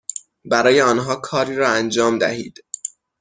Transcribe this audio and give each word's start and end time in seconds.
برای 0.45 0.81
آنها 0.81 1.15
کاری 1.15 1.55
را 1.55 1.69
انجام 1.69 2.17
دهید، 2.17 2.65